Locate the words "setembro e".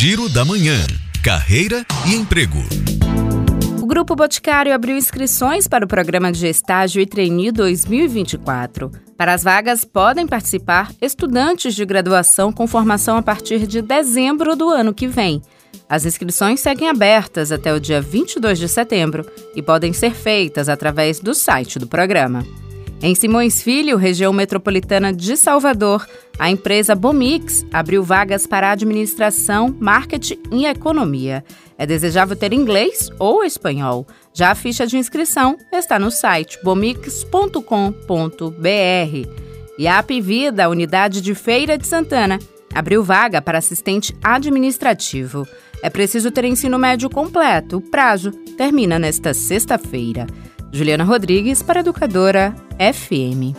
18.68-19.60